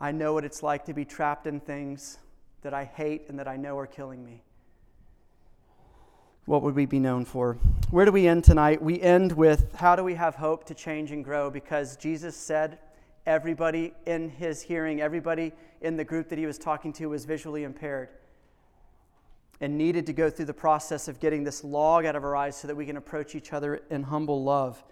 [0.00, 2.18] I know what it's like to be trapped in things
[2.62, 4.44] that I hate and that I know are killing me.
[6.44, 7.54] What would we be known for?
[7.90, 8.80] Where do we end tonight?
[8.80, 11.50] We end with how do we have hope to change and grow?
[11.50, 12.78] Because Jesus said,
[13.26, 17.64] Everybody in his hearing, everybody in the group that he was talking to was visually
[17.64, 18.08] impaired.
[19.62, 22.56] and needed to go through the process of getting this log out of our eyes
[22.56, 24.82] so that we can approach each other in humble love.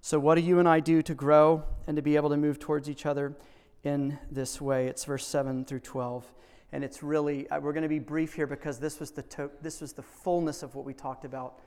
[0.00, 2.60] So, what do you and I do to grow and to be able to move
[2.60, 3.34] towards each other
[3.82, 4.86] in this way?
[4.86, 6.32] It's verse 7 through 12.
[6.70, 9.50] And it's really, uh, we're going to be brief here because this was, the to-
[9.60, 11.58] this was the fullness of what we talked about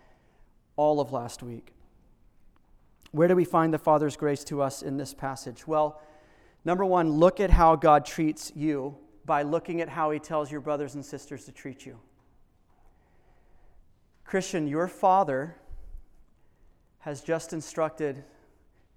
[0.77, 1.73] all of last week.
[3.11, 5.67] Where do we find the Father's grace to us in this passage?
[5.67, 6.01] Well,
[6.63, 10.61] number one, look at how God treats you by looking at how he tells your
[10.61, 11.99] brothers and sisters to treat you.
[14.23, 15.55] Christian, your Father
[16.99, 18.23] has just instructed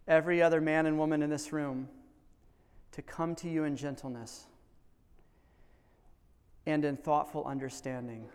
[0.06, 1.88] every other man and woman in this room
[2.92, 4.46] to come to you in gentleness
[6.66, 8.26] and in thoughtful understanding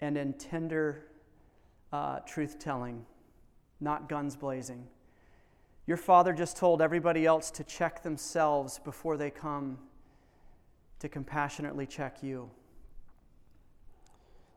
[0.00, 1.06] and in tender
[1.92, 3.06] uh, truth telling,
[3.80, 4.86] not guns blazing.
[5.86, 9.78] Your father just told everybody else to check themselves before they come
[11.00, 12.50] to compassionately check you.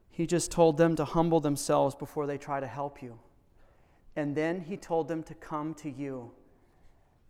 [0.10, 3.20] He just told them to humble themselves before they try to help you.
[4.16, 6.32] And then he told them to come to you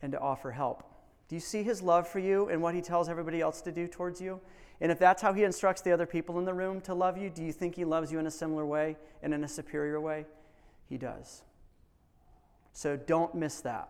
[0.01, 0.83] and to offer help.
[1.27, 3.88] Do you see his love for you and what he tells everybody else to do
[3.88, 4.39] towards you?
[4.79, 7.29] And if that's how he instructs the other people in the room to love you,
[7.29, 10.25] do you think he loves you in a similar way and in a superior way?
[10.88, 11.41] He does.
[12.78, 13.89] So don't miss that.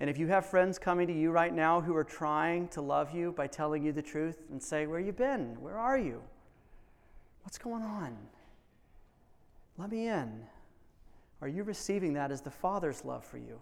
[0.00, 3.14] And if you have friends coming to you right now who are trying to love
[3.14, 5.56] you by telling you the truth and say, Where you been?
[5.62, 6.20] Where are you?
[7.42, 8.14] What's going on?
[9.78, 10.42] Let me in.
[11.40, 13.58] Are you receiving that as the Father's love for you?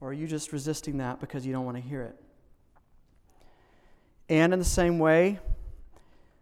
[0.00, 2.16] Or are you just resisting that because you don't want to hear it?
[4.28, 5.38] And in the same way,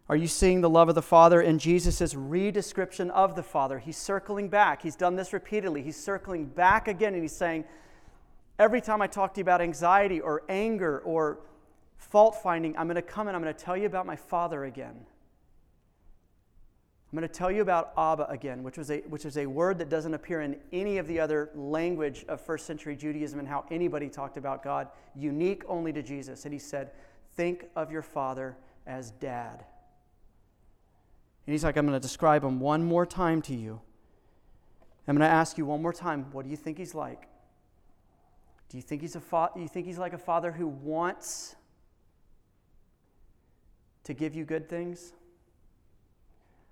[0.09, 3.77] are you seeing the love of the Father in Jesus' redescription of the Father?
[3.77, 4.81] He's circling back.
[4.81, 5.81] He's done this repeatedly.
[5.81, 7.65] He's circling back again and he's saying,
[8.59, 11.39] Every time I talk to you about anxiety or anger or
[11.97, 14.65] fault finding, I'm going to come and I'm going to tell you about my Father
[14.65, 14.95] again.
[17.11, 19.77] I'm going to tell you about Abba again, which, was a, which is a word
[19.77, 23.63] that doesn't appear in any of the other language of first century Judaism and how
[23.69, 26.45] anybody talked about God, unique only to Jesus.
[26.45, 26.91] And he said,
[27.35, 29.63] Think of your father as dad.
[31.47, 33.79] And he's like, I'm going to describe him one more time to you.
[35.07, 37.29] I'm going to ask you one more time, what do you think he's like?
[38.67, 41.55] Do you think he's, a fa- you think he's like a father who wants
[44.03, 45.13] to give you good things?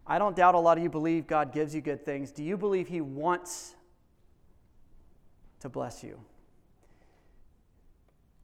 [0.05, 2.31] I don't doubt a lot of you believe God gives you good things.
[2.31, 3.75] Do you believe He wants
[5.61, 6.19] to bless you?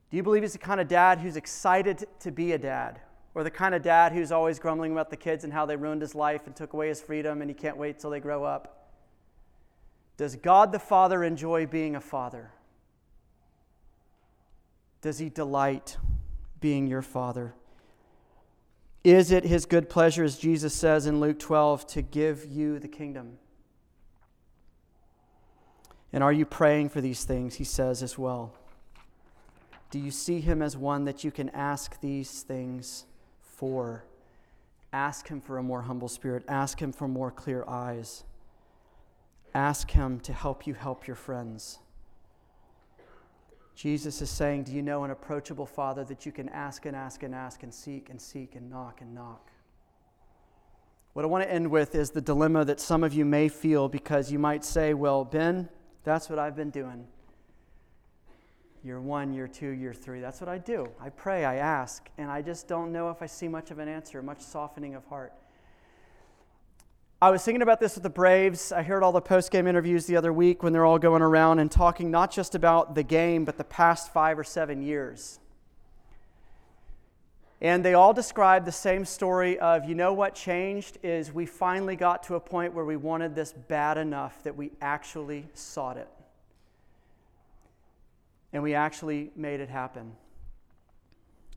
[0.10, 3.02] Do you believe He's the kind of dad who's excited to be a dad?
[3.34, 6.02] Or the kind of dad who's always grumbling about the kids and how they ruined
[6.02, 8.90] his life and took away his freedom and he can't wait till they grow up?
[10.18, 12.52] Does God the Father enjoy being a father?
[15.02, 15.98] Does He delight
[16.60, 17.56] being your father?
[19.04, 22.88] Is it his good pleasure, as Jesus says in Luke 12, to give you the
[22.88, 23.40] kingdom?
[26.14, 27.56] And are you praying for these things?
[27.56, 28.54] He says as well.
[29.90, 33.06] Do you see him as one that you can ask these things
[34.94, 36.44] Ask him for a more humble spirit.
[36.48, 38.24] Ask him for more clear eyes.
[39.54, 41.80] Ask him to help you help your friends.
[43.76, 47.24] Jesus is saying, Do you know an approachable Father that you can ask and ask
[47.24, 49.50] and ask and seek and seek and knock and knock?
[51.14, 53.90] What I want to end with is the dilemma that some of you may feel
[53.90, 55.70] because you might say, Well, Ben,
[56.04, 57.08] that's what I've been doing.
[58.84, 60.22] Year one, year two, year three.
[60.22, 60.90] That's what I do.
[61.00, 63.88] I pray, I ask, and I just don't know if I see much of an
[63.88, 65.34] answer, much softening of heart.
[67.22, 68.72] I was thinking about this with the Braves.
[68.72, 71.60] I heard all the post game interviews the other week when they're all going around
[71.60, 75.40] and talking not just about the game, but the past five or seven years.
[77.62, 81.96] And they all described the same story of, you know what changed is we finally
[81.96, 86.10] got to a point where we wanted this bad enough that we actually sought it.
[88.54, 90.14] And we actually made it happen.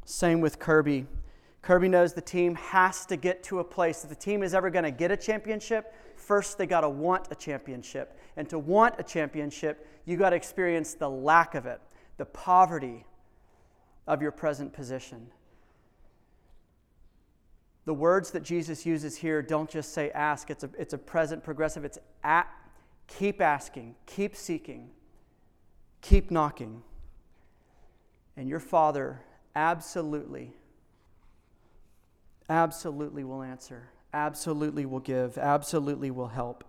[0.04, 1.06] Same with Kirby.
[1.62, 4.04] Kirby knows the team has to get to a place.
[4.04, 7.28] If the team is ever going to get a championship, first they got to want
[7.30, 8.18] a championship.
[8.36, 11.80] And to want a championship, you got to experience the lack of it,
[12.18, 13.06] the poverty
[14.06, 15.28] of your present position.
[17.86, 21.42] The words that Jesus uses here don't just say ask, it's a, it's a present
[21.42, 21.84] progressive.
[21.84, 22.46] It's at,
[23.06, 24.90] keep asking, keep seeking,
[26.04, 26.82] keep knocking.
[28.36, 29.20] And your Father
[29.56, 30.52] absolutely
[32.50, 36.62] absolutely will answer, absolutely will give, absolutely will help.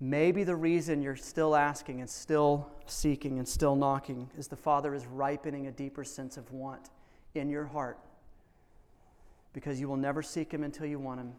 [0.00, 4.94] Maybe the reason you're still asking and still seeking and still knocking is the Father
[4.94, 6.90] is ripening a deeper sense of want
[7.34, 7.98] in your heart.
[9.52, 11.32] because you will never seek Him until you want Him.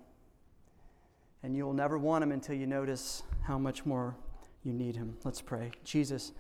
[1.41, 4.16] And you will never want Him until you notice how much more
[4.64, 5.18] you need Him.
[5.24, 5.72] Let's pray.
[5.84, 6.32] Jesus,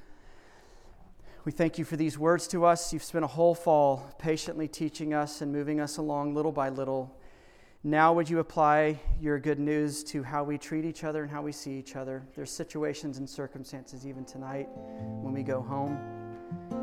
[1.45, 2.93] we thank you for these words to us.
[2.93, 7.15] You've spent a whole fall patiently teaching us and moving us along little by little.
[7.83, 11.41] Now, would you apply your good news to how we treat each other and how
[11.41, 12.23] we see each other?
[12.33, 14.69] There's situations and circumstances, even tonight,
[15.21, 15.99] when we go home,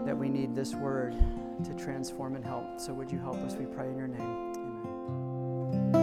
[0.05, 1.15] that we need this word
[1.65, 2.79] to transform and help.
[2.79, 3.55] So, would you help us?
[3.55, 4.53] We pray in your name.
[5.73, 6.00] Amen.